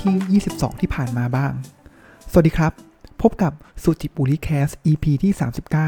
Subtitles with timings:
[0.00, 1.52] ที่ 22 ที่ผ่านมาบ้าง
[2.30, 2.72] สวัสดีครับ
[3.22, 3.52] พบกับ
[3.82, 5.32] สุจิปุริแคส EP ที่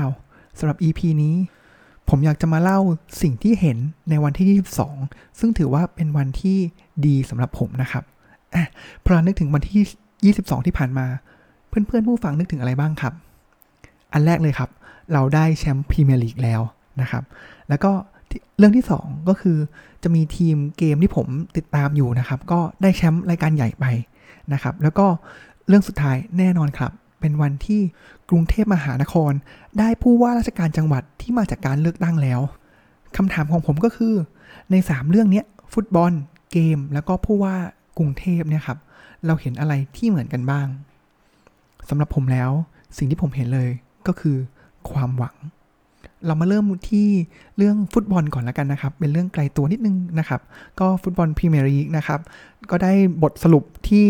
[0.00, 1.36] 39สำหรับ EP นี้
[2.08, 2.80] ผมอยากจะมาเล่า
[3.22, 3.78] สิ่งที่เห็น
[4.10, 4.64] ในวันที่
[4.94, 6.58] 22 ซึ่งถือว่าเป็นวันที่
[7.06, 8.04] ดีสำหรับผมนะครับ
[8.54, 8.64] อะ
[9.04, 11.06] พอนึกถึงวันที่ 22 ที่ผ่านมา
[11.68, 13.14] เพื่อนๆผู้ฟังนึกถึงอะไรบ้างครับ
[14.12, 14.70] อันแรกเลยครับ
[15.12, 16.60] เราได้แชมป์พรีเมียร์ลีกแล้ว
[17.00, 17.22] นะครับ
[17.68, 17.92] แล้วก็
[18.58, 19.58] เรื่องที่ 2 ก็คือ
[20.02, 23.84] จะมีทีมเกมที่ผมติดตามอยู่นะครับ ก็ได้แชมป์รายการใหญ่ไป
[24.52, 25.06] นะครับ แล้วก็
[25.68, 27.80] เรื่องสุดท้ายแน่นอนครับ เป็นวันที่
[28.30, 29.32] กรุงเทพมหานคร
[29.78, 32.40] ได้ผู้ว่าราชการจังหวัดที่มาจากการเลือกตั้งแล้ว
[33.16, 34.14] คำถามของผมก็คือ
[34.70, 36.12] ใน 3 เรื่องนี้ฟุตบอล
[36.52, 37.54] เกม แล้วก็ผู้ว่า
[37.98, 38.78] กรุงเทพเนี่ยครับ
[39.26, 40.66] เราเห็นอะไรที่เหมือนกันบ้าง
[41.88, 42.50] สำหรับผมแล้ว
[42.96, 43.70] สิ่งที่ผมเห็นเลย
[44.06, 44.36] ก็คือ
[44.90, 45.36] ความหวัง
[46.26, 47.08] เรามาเริ่มที่
[47.56, 50.40] เรื่องฟุตบอลก่อนแล้วกันนะครับ เป็นเรื่องไกลตัวนิดนึงนะครับ
[50.80, 52.20] ก็ฟุตบอลพรีเมียร์ลีกนะครับ
[52.70, 54.06] ก็ได้บทสรุปที่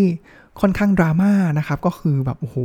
[0.61, 2.57] ค่อนข้างดราม่านะครับ ก็คือแบบโอ้โห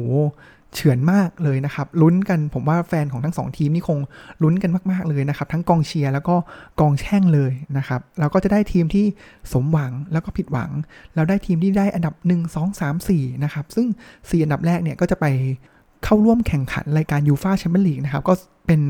[0.76, 4.00] เฉือนมากเลยนะครับ ลุ้นกันผมว่าแฟนของทั้งสองทีมนี่คง
[4.44, 6.36] ลุ้นกันมาก ๆ เลยนะครับ ทั้งกองเชียร์แล้วก็
[6.80, 9.06] กองแช่งเลยนะครับแล้วก็จะได้ทีมที่
[9.52, 10.72] สมหวังแล้วก็ผิดหวัง
[11.16, 13.88] แล้วได้ทีมที่ได้อันดับ 1 2 3 4นะครับซึ่ง
[14.18, 15.26] 4 อันดับแรกเนี่ยก็จะไป
[16.04, 18.34] เข้าร่วมแข่งขันรายการยูฟาแชมเปี้ยนลีกนะครับ ก็
[18.68, 18.82] เป็น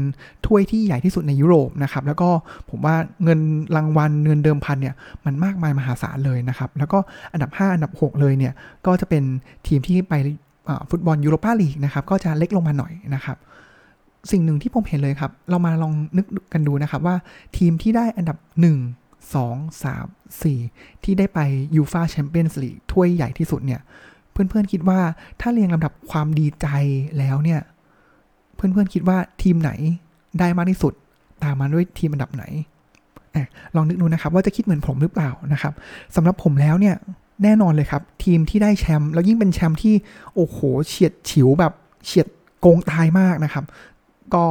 [0.45, 2.29] ถ้วยที่ใหญ่ที่สุดในยุโรปนะครับ แล้วก็
[2.69, 3.39] ผมว่าเงิน
[3.75, 6.99] รางวัลเงินเดิมพันเนี่ย มันมากมายมหาศาลเลยนะครับ แล้วก็
[7.33, 8.53] อันดับ 5 อันดับ 6 เลยเนี่ย
[8.85, 9.23] ก็จะเป็น
[9.67, 10.13] ทีมที่ไป
[10.89, 13.37] ฟุตบอลยูโรปาลีกนะครับ ก็จะเล็กลงมาหน่อยนะครับ
[14.31, 17.15] สิ่งหนึ่งที่ผมเห็นเลยครับ เรามาลองนึกกันดูนะครับว่า
[17.57, 21.39] ทีมที่ได้อันดับ 1 2 3 4 ที่ได้ไป
[21.75, 23.81] ยูฟาแชมเปี้ยนส์ลีกถ้วยใหญ่ที่สุดเนี่ย
[24.49, 24.99] เพื่อนๆคิดว่า
[25.41, 26.67] ถ้าเรียงลำดับความดีใจ
[27.17, 27.61] แล้วเนี่ย
[28.55, 29.71] เพื่อนๆคิดว่าทีมไหน
[30.39, 30.93] ได้มากที่สุด
[31.43, 32.43] ตามมาด้วยทีมอันดับไหน
[33.75, 35.73] ลองนึกดูนะครับ ว่าจะคิดเหมือนผมหรือเปล่านะครับ
[36.15, 36.95] สำหรับผมแล้วเนี่ย
[37.43, 39.95] แน่นอนเลยครับ ทีมที่ได้แชมป์แล้วยิ่งเป็นแชมป์ที่
[40.35, 41.73] โอ้โหเฉียดฉิวแบบ
[42.05, 42.27] เฉียด
[42.61, 43.65] โกงตายมากนะครับ
[44.33, 44.43] ก็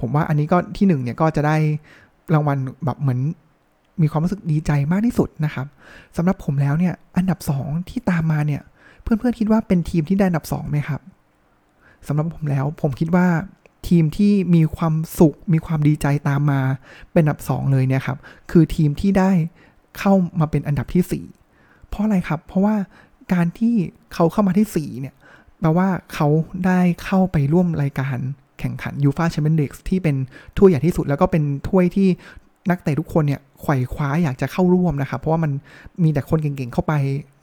[0.00, 1.56] ผมว่าอันนี้ก็ที่หนึ่งเนี่ยก็จะได้
[2.34, 3.20] รางวัลแบบเหมือน
[4.02, 5.66] มีความรู้สึกดีใจมากที่สุดนะครับ
[6.16, 8.62] สำหรับผมแล้วเนี่ยอันดับสองที่ตามมาเนี่ย
[9.06, 11.00] เพื่อนๆคิดว่าเป็นทีมที่ได้อันดับสองไหมครับ
[12.06, 13.26] สำหรับผมแล้วผมคิดว่า
[13.88, 16.60] ทีมที่มีความสุขมีความดีใจตามมา
[17.12, 18.18] เป็นอันดับสองเลยเนี่ยครับ
[18.50, 19.30] คือทีมที่ได้
[19.98, 21.24] เข้ามาเป็นอันดับที่สี่
[21.88, 22.74] เพราะอะไรครับ เพราะว่า
[23.32, 23.74] การที่
[24.14, 25.14] เขาเข้ามาที่4เนี่ย
[25.60, 26.28] แปลว่าเขา
[26.66, 28.16] ได้เข้าไปร่วมรายการ
[28.60, 30.16] แข่งขันยูฟาแชมเปี้ยนลีกที่เป็น
[30.56, 32.08] ถ้วยใหญ่ที่สุด แล้วก็เป็นถ้วยที่
[32.70, 35.52] นักเตะทุกคนเนี่ยไขว่คว้าอยากจะเข้าร่วมนะครับ เพราะว่ามัน
[36.02, 36.92] มีแต่คนเก่งๆเข้าไป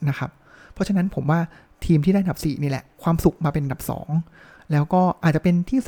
[0.09, 0.29] นะครับ
[0.73, 1.39] เพราะฉะนั้นผมว่า
[1.85, 3.81] ทีมที่ได้อันดับ 4 นี่แหละ ความสุขมาเป็นอันดับ
[4.27, 5.79] 2 แล้วก็อาจจะเป็นที่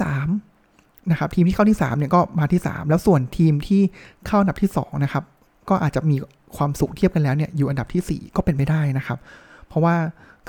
[0.52, 3.82] 3 นะครับ ทีมที่เข้าที่ 3 เนี่ยก็มาที่ 3 แล้วส่วนทีมที่
[4.28, 5.24] เข้าอันดับที่ 2 นะครับ
[5.70, 6.16] ก็อาจจะมี
[6.58, 9.20] ความสุขเทียบกันแล้วเนี่ยอยู่อันดับที่ 4 ก็เป็นไปได้นะครับ
[9.68, 9.96] เพราะว่า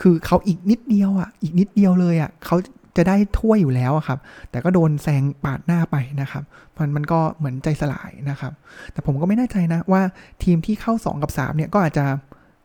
[0.01, 2.57] คือเขาอีกนิดเดียวอะอีกนิดเดียวเลยอะเขา
[2.97, 4.19] จะได้ถ้วยอยู่แล้วครับ
[4.51, 6.45] แต่ก็โดนแซงปาดหน้าไปนะครับ
[6.77, 8.53] มันมันก็เหมือนใจสลายนะครับ
[8.93, 10.03] แต่ผมก็ไม่แน่ใจนะว่า
[10.43, 12.05] ทีมที่เข้า 2 กับ 3 เนี่ยก็อาจจะ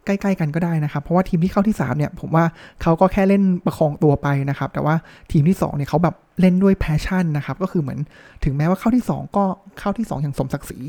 [0.06, 2.46] ใกล้ๆกันก็ได้นะครับ เพราะว่าทีมที่เข้าที่3เนี่ยผมว่า
[2.82, 4.96] เขาก็แค่เล่นประคองตัวไปนะครับ แต่ว่า
[5.32, 8.00] ทีมที่2เนี่ยเขาแบบเล่นด้วยแพชชั่นนะครับ ก็คือเหมือน
[8.44, 9.44] ถึงแม้ว่าเข้าที่ 2 ก็
[9.80, 10.80] เข้าที่ 2 อย่างสมศักดิ์ศรี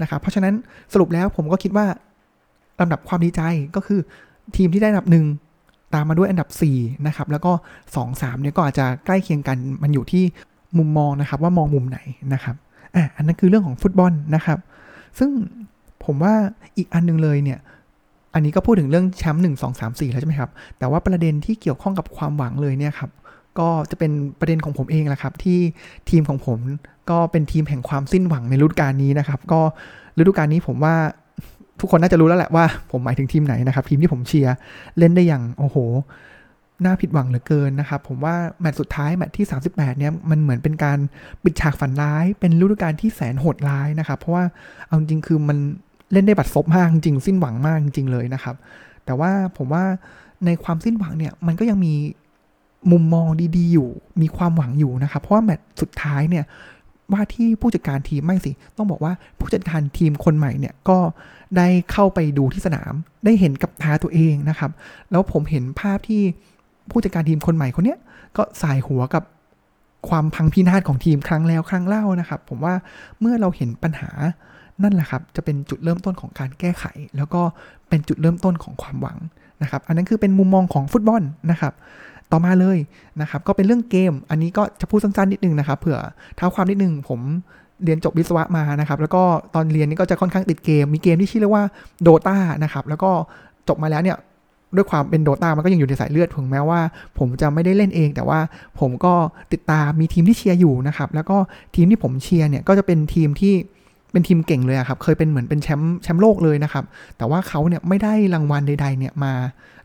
[0.00, 0.54] นะครับ เพราะฉะนั้น
[0.92, 1.86] สรุปแล้วผมก็คิดว่า
[2.80, 3.40] ลำดับความดีใจ
[3.76, 4.00] ก็คือ
[4.56, 5.26] ทีมที่ได้อันดับหนึ่ง
[5.94, 7.52] ตามมาด้วยอันดับ4นะครับ แล้วก็
[7.94, 10.24] 2 3เนี่ยก็อาจจะใกล้เคียงกัน มันอยู่ที่
[10.78, 11.98] มุมมองนะครับ ว่ามองมุมไหน
[12.34, 12.56] นะครับ
[12.94, 14.58] อะ อันนั้นคือเรื่องของฟุตบอลนะครับ
[15.18, 15.30] ซึ่ง
[16.04, 16.34] ผมว่า
[16.76, 17.58] อีกอันนึงเลยเนี่ย
[18.34, 23.10] อันนี้ก็พูดถึงเรื่องแชมป์หนึ่งสองสามสี่แล้วใช่ไหมครับ แต่ว่าประเด็นที่เกี่ยวข้องกับความหวังเลยเนี่ยครับ
[23.58, 25.58] ก็จะเป็นประเด็นของผมเองแหละครับ ที่
[26.10, 26.58] ทีมของผม
[27.10, 29.60] ก็เป็นทีมแห่งความสิ้นหวังในฤดูกาลนี้นะครับ ก็
[30.18, 30.94] ฤดูกาลนี้ผมว่า
[31.80, 34.54] ทุกคนน่าจะรู้แล้วแหละว่าผมหมายถึงทีมไหนนะครับ ทีมที่ผมเชียร์
[34.98, 35.76] เล่นได้อย่างโอ้โห
[36.84, 40.98] น่าผิดหวังเหลือเกินนะครับ ผมว่าแมตช์สุดท้ายแมตช์ที่ 38 เนี่ยมันเหมือนเป็นการ
[41.44, 44.44] ปิดฉากฝันร้าย เป็นฤดูกาลที่แสนโหดร้ายนะครับ เพราะว่า
[44.86, 45.58] เอาจริงคือมัน
[46.12, 48.56] เล่นได้บัดซบมากจริงสิ้นหวังมากจริงเลยนะครับ
[49.04, 49.84] แต่ว่าผมว่า
[50.46, 51.94] ในความสิ้นหวังเนี่ยมันก็ยังมี
[52.92, 53.88] มุมมองดีๆอยู่
[54.20, 56.44] มีความหวังอยู่นะครับ เพราะว่าแมตช์สุดท้ายเนี่ย
[57.12, 60.98] ว่าที่ผู้จัดการทีมไม่สิ ต้องบอกว่าผู้จัดการทีมคนใหม่เนี่ยก็
[61.56, 62.92] ได้เข้าไปดูที่สนาม
[63.24, 64.70] ได้เห็นกับตาตัวเองนะครับ
[65.10, 66.22] แล้วผมเห็นภาพที่
[66.90, 67.98] ผู้จัดการทีมคนใหม่คนเนี้ย
[68.36, 69.22] ก็สายหัวกับ
[70.08, 72.74] ความพังพินาศของทีมครั้งแล้วครั้งเล่านะครับ ผมว่า
[73.20, 74.10] เมื่อเราเห็นปัญหา
[74.82, 76.84] นั่นแหละครับจะเป็นจุดเริ่มต้นของการแก้ไข
[77.16, 77.42] แล้วก็
[77.88, 79.18] เป็นจุดเริ่มต้นของความหวัง
[79.62, 81.72] นะครับ อันนั้นคือเป็นมุมมองของฟุตบอลนะครับ
[82.32, 82.78] ต่อมาเลย
[83.20, 85.98] นะครับ ก็เป็นเรื่องเกม อันนี้ก็จะพูดสั้นๆนิดนึงนะครับ เผื่อ
[86.36, 87.20] เท้าความนิดนึงผม
[87.84, 89.22] เรียนจบวิศวะมานะครับ แล้วก็
[89.54, 91.64] ตอนเรียนนี่ก็จะค่อนข้างติดเกม มีเกมที่ชื่อเรียกว่า
[92.02, 93.10] โดตานะครับ แล้วก็
[93.68, 94.16] จบมาแล้วเนี่ย
[94.76, 96.80] ด้วยความเป็นโดตามันก็ยังอยู่ในสายเลือดถึงแม้ว่า
[97.18, 98.38] ผมจะไม่ได้เล่นเอง แต่ว่า
[98.80, 99.14] ผมก็
[99.52, 101.36] ติดตามมีทีมที่เชียร์อยู่นะครับ แล้วก็
[101.74, 103.54] ทีมที่ผมเชียร์เนี่ยก็จะเป็นทีมที่
[104.12, 106.84] เป็นทีมเก่งเลยครับ เคยเป็นเหมือนเป็นแชมป์แชมป์โลกเลยนะครับ
[107.16, 109.32] แต่ว่าเขาเนี่ยไม่ได้รางวัลใดๆเนี่ยมา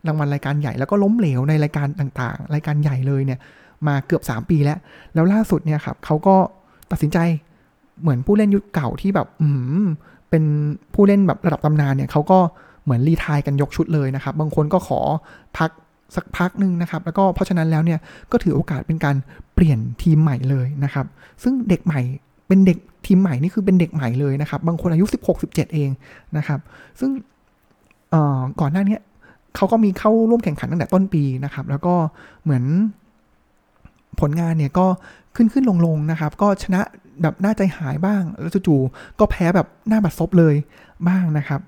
[0.06, 3.38] รางวัลรายการใหญ่แล้วก็ล้มเหลวในรายการต่างๆ รายการใหญ่เลยเนี่ย
[3.86, 4.78] มาเกือบ 3 ปีแล้ว
[5.14, 6.36] แล้วล่าสุดเนี่ยครับเขาก็
[6.90, 7.18] ตัดสินใจ
[8.02, 9.48] เหมือนผู้เล่นยุคเก่าที่แบบอื
[9.82, 9.84] ม
[10.30, 10.44] เป็น
[10.94, 12.38] ผู้เล่นแบบระดับตำนานเนี่ยเขาก็
[12.84, 15.00] เหมือนรีทายกันยกชุดเลยนะครับ บางคนก็ขอ
[15.58, 15.70] พัก
[16.16, 17.98] สักพักหนึ่งนะครับ แล้วก็เพราะฉะนั้นแล้วเนี่ย
[18.32, 19.16] ก็ถือโอกาสเป็นการ
[19.54, 21.06] เปลี่ยนทีมใหม่เลยนะครับ
[21.42, 22.00] ซึ่งเด็กใหม่
[22.48, 25.90] เป็นเด็กทีมใหม่นี่คือเป็นเด็กใหม่เลยนะครับ บางคนอายุ 16 17 เอง
[26.36, 26.60] นะครับ
[27.00, 27.10] ซึ่ง
[28.60, 28.98] ก่อนหน้านี้
[29.56, 31.94] เขาก็มีเข้าร่วมแข่งขันตั้งแต่ต้นปีนะครับ แล้วก็
[32.42, 32.64] เหมือน
[34.20, 34.86] ผลงานเนี่ยก็
[35.36, 36.80] ขึ้นขึ้นลงลงนะครับ ก็ชนะ
[37.22, 40.54] แบบน่าใจหายบ้าง แล้วจู่ๆก็แพ้แบบหน้าบัดซบเลย
[41.08, 41.60] บ้างนะครับ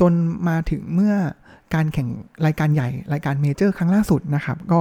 [0.00, 0.12] จน
[0.48, 1.14] มาถึงเมื่อ
[1.74, 2.08] การแข่ง
[2.46, 4.80] รายการใหญ่รายการเมเจอร์ครั้งล่าสุดนะครับ ก็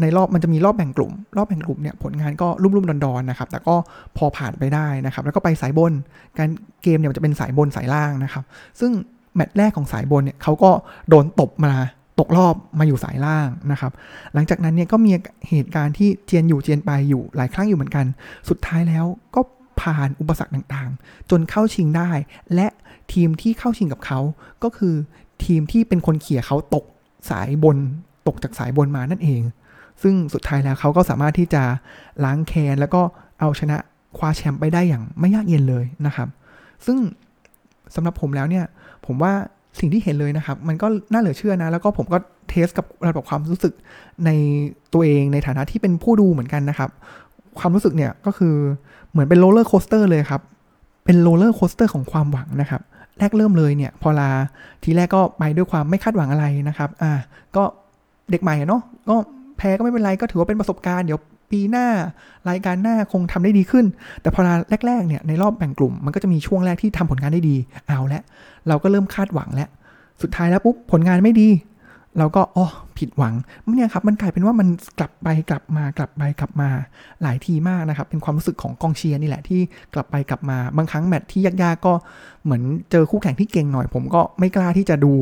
[0.00, 3.74] ในรอบมันจะมีรอบแบ่งกลุ่ม รอบแบ่งกลุ่มเนี่ยผลงานก็รุ่มๆดอนๆนะครับแต่ก็
[4.16, 5.92] พอผ่านไปได้นะครับ แล้วก็ไปสายบน
[6.38, 6.48] การ
[6.82, 8.44] เกมเนี่ยมันจะเป็นสายบนสายล่างนะครับ
[8.80, 8.92] ซึ่ง
[9.34, 10.70] แมตช์แรกของสายบนเนี่ยเขาก็
[11.08, 11.72] โดนตบมา
[12.20, 13.92] ตกรอบมาอยู่สายล่างนะครับ
[14.34, 15.10] หลังจากนั้นเนี่ยก็มี
[15.48, 18.06] เหตุการณ์ที่เจียนอยู่เจียนไปอยู่หลายครั้งอยู่เหมือนกัน
[18.48, 19.04] สุดท้ายแล้ว
[19.34, 19.40] ก็
[19.80, 22.10] ผ่านอุปสรรคต่างๆ จนเข้าชิงได้
[22.54, 22.66] และ
[23.12, 24.20] ทีมที่เข้าชิงกับเขา
[24.62, 24.94] ก็คือ
[25.44, 26.84] ทีมที่เป็นคนเขี่ยเขาตก
[27.30, 27.76] สายบน
[28.26, 29.42] ตกจากสายบนมานั่นเอง
[30.02, 31.62] ซึ่งสุดท้ายแล้วเขาก็สามารถที่จะ
[32.24, 33.02] ล้างแค้นแล้วก็
[33.40, 33.76] เอาชนะ
[34.16, 36.28] คว้าแชมป์ไปได้อย่างไม่ยากเย็นเลยนะครับ
[36.86, 36.98] ซึ่ง
[37.94, 38.64] สำหรับผมแล้วเนี่ย
[39.06, 39.32] ผมว่า
[39.78, 42.18] สิ่งที่เห็นเลยนะครับ มันก็น่าเหลือเชื่อนะ แล้วก็ผมก็
[42.48, 43.72] test กับระดับความรู้สึก
[44.24, 44.30] ใน
[44.92, 46.90] ตัวเองในฐานะที่เป็นผู้ดูเหมือนกันนะครับ
[47.58, 48.54] ความรู้สึกเนี่ยก็คือ
[49.10, 50.42] เหมือนเป็น roller coaster เลยครับ
[51.04, 52.82] เป็น roller coaster ของความหวังนะครับ
[53.18, 54.30] แรกเริ่มเลยเนี่ย พอลา
[54.82, 57.12] ทีแรกก็ไปด้วยความไม่คาดหวังอะไรนะครับ อ่า
[57.56, 57.62] ก็
[58.30, 59.16] เด็กใหม่เนาะก็
[59.56, 61.20] แพ้ก็ไม่เป็นไรก็ถือว่าเป็นประสบการณ์เดี๋ยว
[61.50, 61.86] ปีหน้า
[62.50, 63.84] รายการหน้าคงทำได้ดีขึ้น
[64.22, 64.40] แต่พอ
[64.86, 67.56] แรกๆเนี่ยในรอบแบ่งกลุ่มมันก็จะมีช่วงแรกที่ทำผลงานได้ดี
[67.88, 68.22] เอาละ
[68.68, 69.68] เราก็เริ่มคาดหวังแล้ว
[70.22, 71.48] สุดท้ายแล้วปุ๊บผลงานไม่ดี
[72.18, 72.66] เราก็อ๋อ
[72.98, 73.34] ผิดหวัง
[73.76, 74.68] เนี่ยครับมันกลายเป็นว่ามัน
[74.98, 76.68] กลับไปกลับมากลับไปกลับมา
[77.22, 79.60] หลายทีมากนะครับ เป็นความรู้สึกของกองเชียร์นี่แหละที่
[79.94, 81.92] กลับไปกลับมาบางครั้งแมตช์ที่ยากๆก็
[82.44, 85.14] เหมือนเจอคู่แข่งที่เก่งหน่อย ผมก็ไม่กล้าที่จะดู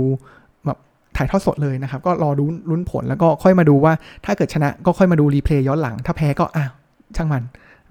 [1.16, 3.92] ถ่ายทอดสดเลยนะครับ ก็รอดูลุ้นผลแล้วก็ค่อยมาดูว่า
[4.24, 6.72] ถ้าเกิดชนะก็ค่อยมาดูรีเพลย์ย้อนหลัง ถ้าแพ้ก็อ้าว
[7.16, 7.42] ช่างมัน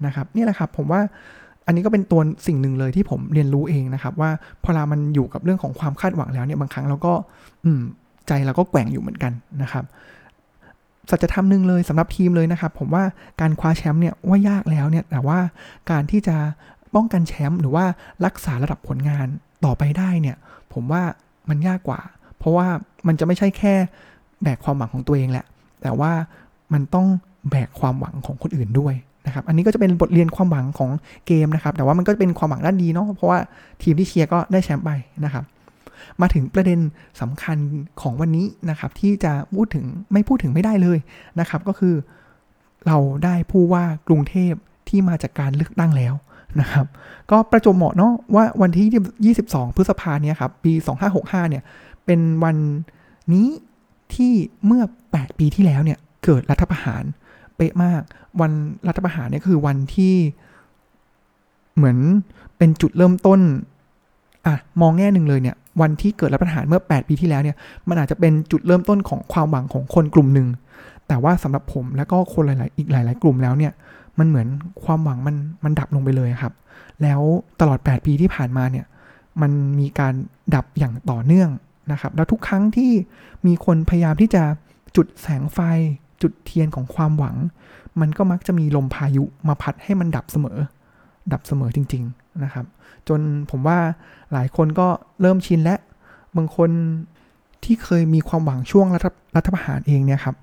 [0.06, 1.00] นะครับนี่แหละครับผมว่า
[1.66, 4.30] อันนี้ก็เป็นตัวสิ่งหนึ่งเลยที่ผมเรียนรู้เองนะครับ ว่า
[4.64, 7.12] พอเรามันอยู่กับเรื่องของความคาดหวังแล้วเนี่ยบางครั้งเราก็
[7.64, 7.80] อืม
[8.28, 9.32] ใจเราก็แกว่งอยู่เหมือนกัน
[9.62, 9.84] นะครับ
[11.10, 13.04] สัจธรรมหนึ่งเลยสำหรับทีมเลยนะครับ ผมว่า
[13.40, 15.38] การคว้าแชมป์เนี่ยว่ายากแล้วเนี่ยแต่ว่า
[15.90, 16.36] การที่จะ
[16.94, 17.84] ป้องกันแชมป์หรือว่า
[18.26, 19.26] รักษาระดับผลงาน
[19.64, 20.36] ต่อไปได้เนี่ย
[20.72, 21.02] ผมว่า
[21.48, 22.00] มันยากกว่า
[22.38, 22.68] เพราะว่า
[23.06, 23.74] มันจะไม่ใช่แค่
[24.42, 25.46] แบกความหวังของตัวเองแหละ
[25.82, 26.12] แต่ว่า
[26.72, 27.06] มันต้อง
[27.50, 28.94] แบกความหวังของคนอื่นด้วย
[29.26, 30.90] นะครับอันนี้ก็จะเป็นบทเรียนความหวังของ
[31.26, 33.38] เกมนะครับ แต่ว่ามันก็เป็นความหวังด้านดีเนาะเพราะว่า
[33.82, 34.90] ทีมที่เชียร์ก็ได้แชมป์ไป
[35.24, 35.44] นะครับ
[36.20, 36.80] มาถึงประเด็น
[37.20, 37.58] สำคัญ
[38.00, 40.98] ของวันนี้นะครับ ที่จะพูดถึงไม่พูดถึงไม่ได้เลย
[41.40, 41.94] นะครับ ก็คือ
[42.86, 44.52] เราได้ผู้ว่ากรุงเทพ
[44.88, 46.14] ที่มาจากการเลือกตั้งแล้ว
[46.60, 46.86] นะครับ
[47.30, 50.72] ก็ประจบเหมาะเนาะว่าวันที่ 22 พฤษภาเนี่ยครับปี
[51.12, 51.62] 2565 เนี่ย
[52.06, 52.56] เป็นวัน
[53.32, 53.48] นี้
[54.14, 54.32] ที่
[54.66, 54.82] เมื่อ
[55.12, 57.04] 8 ปีที่แล้วเนี่ยเกิดรัฐประหาร
[57.56, 58.02] เป๊ะมาก
[58.40, 58.52] วัน
[58.88, 60.14] รัฐประหารเนี่ยคือวันที่
[61.76, 61.98] เหมือน
[62.58, 63.40] เป็นจุดเริ่มต้น
[64.46, 67.56] อะมองแง่หนึ่งเลยเนี่ยวันที่เกิดรัฐประหารเมื่อ 8 ปีที่แล้วเนี่ย
[67.88, 70.48] มันอาจจะเป็นจุดเริ่มต้นของความหวังของคนกลุ่มหนึ่ง
[71.08, 73.72] แต่ว่าสำหรับผมแล้วก็คนหลาย ๆ อีกหลาย ๆ กลุ่มแล้วเนี่ย
[74.18, 74.48] มันเหมือน
[74.84, 76.52] ความหวังมันมันดับลงไปเลยครับ
[77.02, 77.20] แล้ว
[77.60, 78.86] ตลอด 8 ปีที่ผ่านมาเนี่ย
[79.42, 80.14] มันมีการ
[80.54, 81.50] ดับอย่างต่อเนื่อง
[81.92, 82.92] นะครับ แล้วทุกครั้งที่
[83.46, 84.42] มีคนพยายามที่จะ
[84.96, 85.58] จุดแสงไฟ
[86.22, 87.36] จุดเทียนของความหวัง
[88.00, 90.58] มันก็มักจะมีลมพายุมาพัดให้มันดับเสมอ
[91.32, 92.66] ดับเสมอจริง ๆนะครับ
[93.08, 93.20] จน
[93.50, 93.78] ผมว่า
[94.32, 94.88] หลายคนก็
[95.20, 95.76] เริ่มชินและ
[96.36, 96.70] บางคน
[97.64, 99.06] ที่เคยมีความหวังช่วงรัฐ
[99.36, 100.36] รัฐประหารเองเนี่ยครับ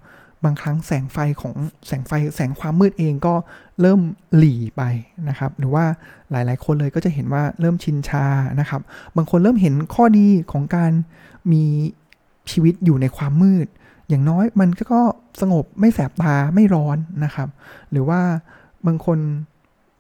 [0.46, 1.56] บางครั้งแสงไฟของ
[1.88, 3.34] แสงไฟแสงความมืดเองก็
[3.82, 4.00] เริ่ม
[4.38, 4.84] หลีไป
[5.30, 5.86] นะครับ หรือว่า
[6.32, 8.26] หลายๆ คนเลยก็จะเห็นว่าเริ่มชินชา
[8.60, 8.82] นะครับ
[9.18, 10.92] บางคนเริ่มเห็นข้อดีของการ
[11.52, 11.64] มี
[12.52, 13.68] ชีวิตอยู่ในความมืด
[14.10, 15.02] อย่างน้อยมันก็
[15.42, 17.50] สงบไม่แสบตาไม่ร้อนนะครับ
[17.92, 18.22] หรือว่า
[18.88, 19.20] บางคน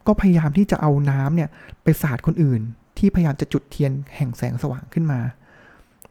[0.08, 1.50] ก็พยายามที่จะเอาน้ำเนี่ย
[1.84, 2.62] ไปสาดคนอื่น
[2.98, 5.20] ที่พยายามจะจุดเทียนแห่งแสงสว่างขึ้นมา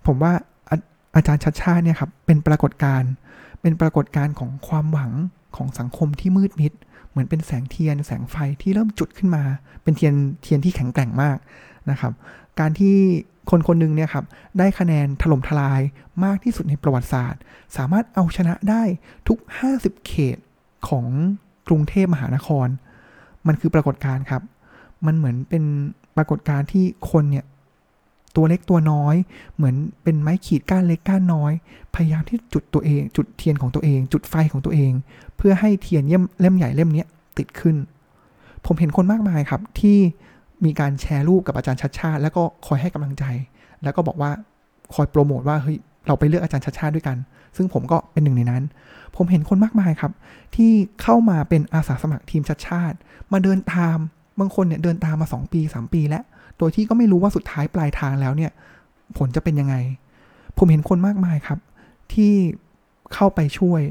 [0.06, 0.32] ผมว่า
[0.70, 0.76] อา
[1.16, 3.12] อาจารย์ชัดชาติเนี่ยครับเป็นปรากฏการณ์
[3.61, 5.12] เป็นปรากฏการณ์ของความหวัง
[5.57, 6.73] ของสังคมที่มืดมิด
[7.09, 9.45] เหมือนเป็นแสงเทียน แสงไฟที่เริ่มจุดขึ้นมา
[9.83, 11.38] เป็นเทียนเทียนที่แข็งแกร่งมาก
[11.91, 12.12] นะครับ
[12.61, 12.97] การที่
[13.50, 14.25] คนคนหนึ่งเนี่ยครับ
[14.59, 15.81] ได้คะแนนถล่มทลาย
[16.25, 17.41] มากที่สุดในประวัติศาสตร์
[17.77, 18.83] สามารถเอาชนะได้
[19.29, 19.38] ทุก
[19.73, 20.37] 50 เขต
[20.88, 21.07] ของ
[21.69, 22.69] กรุงเทพมหานคร
[23.47, 24.43] มันคือปรากฏการณ์ครับ
[25.07, 25.65] มันเหมือนเป็น
[26.17, 27.45] ปรากฏการณ์ที่คนเนี่ย
[28.37, 29.16] ตัวเล็กตัวน้อย
[29.56, 31.52] เหมือนเป็นไม้ขีดก้านเล็กก้านน้อย
[31.94, 34.92] พยายามที่จุดตัวเอง จุดเทียนของตัวเอง จุดไฟของตัวเอง
[35.37, 37.04] เพื่อให้เทียนเล่มเล่มใหญ่เล่มนี้
[37.38, 37.76] ติดขึ้น
[38.66, 39.99] ผมเห็นคนมากมายครับที่
[40.64, 43.25] มีการแชร์รูปกับอาจารย์ชัดชาติ แล้วก็คอยให้กำลังใจ
[43.82, 44.30] แล้วก็บอกว่า
[44.94, 47.16] คอยโปรโมทว่าเฮ้ยเราไปเลือกอาจารย์ชัดชาติด้วยกัน
[47.56, 48.62] ซึ่งผมก็เป็นหนึ่งในนั้น
[49.16, 50.12] ผมเห็นคนมากมายครับ
[50.56, 52.97] ที่เข้ามาเป็นอาสาสมัครทีมชัดชาติ
[53.32, 53.99] มาเดินตาม
[54.40, 56.25] บางคนเนี่ยเดินตามมา 2 ปี 3 ปีแล้ว
[56.59, 58.53] โดยที่ก็ไม่รู้ว่าสุดท้ายปลายทางแล้วเนี่ย
[59.19, 59.75] ผลจะเป็นยังไง
[60.59, 61.59] ผมเห็นคนมากมายครับ
[62.12, 62.33] ที่
[63.15, 63.83] เข้าไปช่วย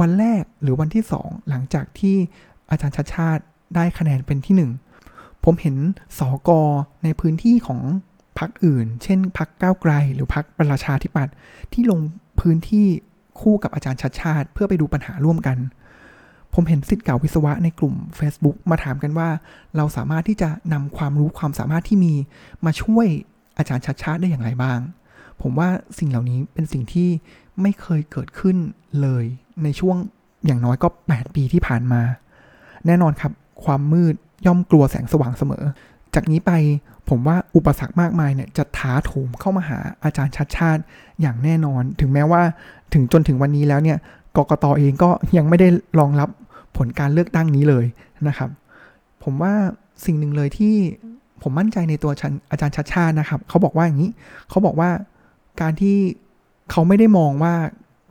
[0.00, 2.16] วันแรกหรือวันที่สองหลังจากที่
[2.70, 3.42] อาจารย์ชัดชาติ
[3.74, 4.70] ได้คะแนนเป็นที่หนึ่ง
[5.44, 5.76] ผมเห็น
[6.18, 6.60] สอกอ
[7.04, 7.80] ในพื้นที่ของ
[8.38, 11.34] พรรคอื่น เช่นพรรคก้าวไกล หรือพรรคประชาธิปัตย์
[11.72, 12.00] ที่ลง
[12.40, 12.86] พื้นที่
[13.40, 15.58] คู่กับอาจารย์ชัดชาติ เพื่อไปดูปัญหาร่วมกัน
[16.54, 19.28] ผมเห็นสิทธิ์เก่าวิศวะในกลุ่ม Facebook มาถามกันว่า
[19.76, 22.14] เราสามารถที่จะนำความรู้ความสามารถที่มี
[22.64, 23.06] มาช่วย
[23.58, 24.78] อาจารย์ชัดชาติได้อย่างไรบ้าง
[25.42, 25.68] ผมว่า
[25.98, 27.08] สิ่งเหล่านี้เป็นสิ่งที่
[27.62, 28.56] ไม่เคยเกิดขึ้น
[29.00, 29.24] เลย
[29.62, 29.96] ในช่วง
[30.46, 32.02] อย่างน้อยก็ 8 ปีที่ผ่านมา
[32.86, 33.32] แน่นอนครับ
[33.64, 34.14] ความมืด
[34.46, 35.64] ย่อมกลัวแสงสว่างเสมอ
[36.14, 36.52] จากนี้ไป
[37.08, 40.82] ผมว่าอุปสรรคมากมายเนี่ยจะท้าโถมเข้ามาหาอาจารย์ชัดชาติ
[41.20, 42.42] อย่างแน่นอน ถึงแม้ว่า
[42.94, 43.98] ถึงจนถึงวันนี้แล้วเนี่ย
[44.36, 45.68] กกตเองก็ยังไม่ได้
[45.98, 46.28] รองรับ
[46.76, 47.84] ผลการเลือกตั้งนี้เลย
[48.28, 48.50] นะครับ
[49.22, 49.54] ผมว่า
[50.04, 50.74] สิ่งหนึ่งเลยที่
[51.42, 52.10] ผมมั่นใจในตัว
[52.50, 54.10] อาจารย์ชัดชาตินะครับ เขาบอกว่าอย่างนี้
[54.48, 54.90] เขาบอกว่า
[55.60, 55.96] การที่
[56.70, 57.54] เขาไม่ได้มองว่า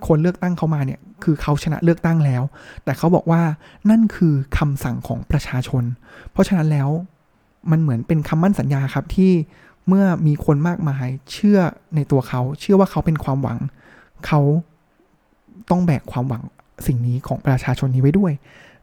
[0.07, 2.43] คนเลือกตั้งเขามาเนี่ยคือเขาชนะเลือกตั้งแล้ว
[2.83, 3.41] แต่เขาบอกว่า
[3.89, 5.83] นั่นคือคำสั่งของประชาชน
[6.31, 6.89] เพราะฉะนั้นแล้ว
[7.71, 9.31] มันเหมือนเป็นคำมั่นสัญญาครับที่
[9.87, 11.59] เมื่อมีคนมากมายเชื่อ
[11.95, 13.59] ในตัวเขา เชื่อว่าเขาเป็นความหวัง
[14.27, 14.39] เขา
[15.69, 16.43] ต้องแบกความหวัง
[16.87, 18.31] สิ่งนี้ของประชาชนนี้ไว้ด้วย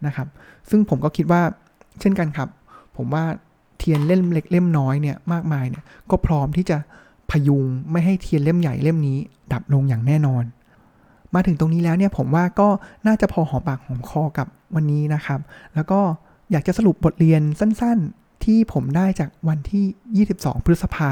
[0.06, 0.28] นะครับ
[0.70, 1.42] ซึ่งผมก็คิดว่า
[2.00, 2.48] เช่นกันครับ
[2.96, 3.24] ผมว่า
[3.78, 6.76] เทียนเล่มเล็กเล่มน้อยเนี่ยมากมายเนี่ยก็พร้อมที่จะ
[7.30, 9.18] พยุงไม่ให้เทียนเล่มใหญ่เล่มนี้
[9.52, 10.44] ดับลงอย่างแน่นอน
[11.34, 12.68] มาถึงตรงนี้แล้วเนี่ยผมว่าก็
[13.06, 15.40] น่าจะพอหอมปากหอมคอกับวันนี้นะครับ
[15.74, 16.00] แล้วก็
[16.50, 21.10] อยากจะสรุปบทเรียนสั้นๆ ที่ผมได้จากวันที่ 22 พฤษภา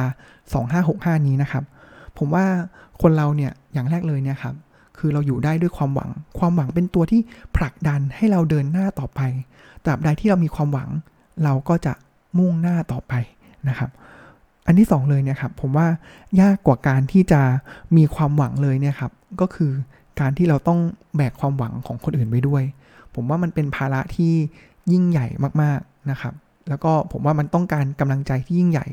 [0.62, 1.64] 2565 นี้นะครับ
[2.18, 2.46] ผมว่า
[3.02, 4.54] คนเราเนี่ยอย่างแรกเลยเนี่ยครับ
[4.98, 7.20] คือเราอยู่ได้ด้วยความหวัง ความหวังเป็นตัวที่
[7.56, 9.20] ผลักดันให้เราเดินหน้าต่อไป
[9.84, 10.88] ตราบใดที่เรามีความหวัง
[11.44, 11.92] เราก็จะ
[12.38, 13.12] มุ่งหน้าต่อไป
[13.68, 13.90] นะครับ
[14.66, 15.86] อันที่สองเลยเนี่ยครับ ผมว่า
[16.40, 17.40] ยากกว่าการที่จะ
[17.96, 19.72] มีความหวังเลยเนี่ยครับ ก็คือ
[20.20, 20.80] การที่เราต้อง
[21.16, 22.62] แบกความหวังของคนอื่นไว้ด้วย
[23.14, 24.32] ผมว่ามันเป็นภาระที่
[24.92, 25.26] ยิ่งใหญ่
[25.62, 26.34] มากๆนะครับ
[26.68, 28.86] แล้วก็ผมว่ามันต้องการกำลังใจที่ยิ่งใหญ่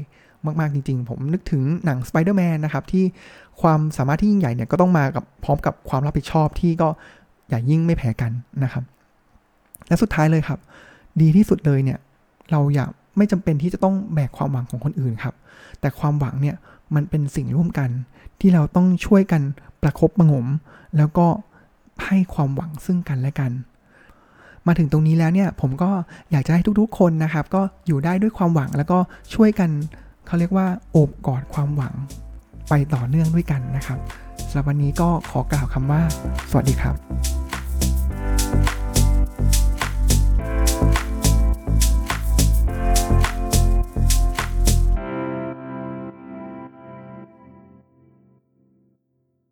[0.60, 3.04] มาก ๆ จริง ๆ ผมนึกถึงหนัง Spider-Man นนะครับ ที่
[3.62, 6.88] ความสามารถที่ยิ่งใหญ่เนี่ยก็ต้องมากับพร้อมกับความรับผิดชอบที่ก็
[7.48, 8.32] ใหญ่ยิ่งไม่แพ้กัน
[8.64, 8.84] นะครับ
[9.88, 10.60] และสุดท้ายเลยครับ
[11.22, 12.00] ดีที่สุดเลยเนี่ย
[12.52, 12.86] เราอย่า
[13.18, 15.36] ไม่จำเป็นที่จะต้องแบกความหวังของคนอื่นครับ
[15.80, 16.56] แต่ความหวังเนี่ย
[16.96, 17.90] มันเป็นสิ่งร่วมกัน
[18.40, 19.42] ที่เราต้องช่วยกัน
[19.82, 20.48] ประครบประงม
[20.98, 21.28] แล้วก็
[22.06, 23.52] ให้ความหวังซึ่งกันและกัน
[24.68, 25.90] มาถึงตรงนี้แล้วเนี่ยผมก็
[26.32, 29.00] อยากจะให้ทุกๆคนนะครับ ก็อยู่ได้ด้วยความหวังแล้วก็
[29.34, 29.70] ช่วยกัน
[30.28, 31.94] เขาเรียกว่าโอบกอดความหวัง
[32.70, 34.00] ไปต่อเนื่องด้วยกันนะครับ
[34.50, 36.02] สำหรับวันนี้ก็ขอกล่าวคำว่า
[36.50, 36.96] สวัสดีครับ